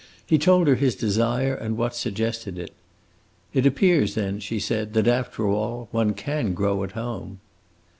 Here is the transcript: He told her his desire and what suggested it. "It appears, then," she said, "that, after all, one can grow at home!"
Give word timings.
He 0.25 0.39
told 0.39 0.67
her 0.67 0.73
his 0.73 0.95
desire 0.95 1.53
and 1.53 1.77
what 1.77 1.93
suggested 1.93 2.57
it. 2.57 2.73
"It 3.53 3.67
appears, 3.67 4.15
then," 4.15 4.39
she 4.39 4.59
said, 4.59 4.93
"that, 4.95 5.07
after 5.07 5.47
all, 5.47 5.89
one 5.91 6.15
can 6.15 6.55
grow 6.55 6.83
at 6.83 6.93
home!" 6.93 7.39